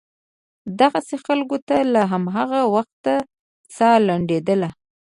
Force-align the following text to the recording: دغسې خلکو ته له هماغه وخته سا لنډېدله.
دغسې 0.79 1.15
خلکو 1.25 1.57
ته 1.67 1.77
له 1.93 2.01
هماغه 2.11 2.61
وخته 2.75 3.13
سا 3.75 3.89
لنډېدله. 4.07 4.69